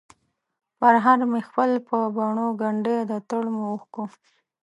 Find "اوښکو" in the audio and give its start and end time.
3.73-4.03